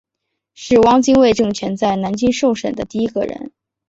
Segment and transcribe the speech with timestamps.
[0.55, 3.51] 是汪精卫政权中在南京受审的第一个人。